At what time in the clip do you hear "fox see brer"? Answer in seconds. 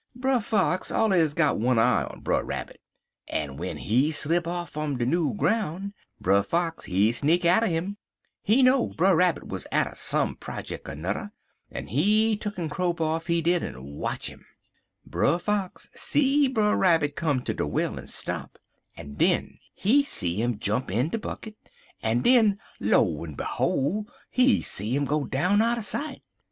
15.37-16.75